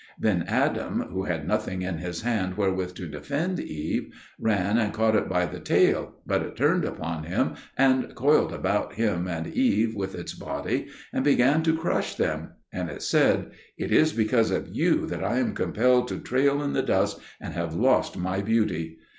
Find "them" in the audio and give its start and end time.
12.15-12.53